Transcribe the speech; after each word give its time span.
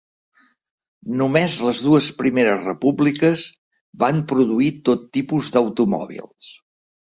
Només 1.19 1.57
les 1.65 1.81
dues 1.87 2.07
primeres 2.21 2.65
repúbliques 2.71 3.45
van 4.07 4.25
produir 4.33 4.73
tot 4.91 5.07
tipus 5.21 5.55
d'automòbils. 5.57 6.53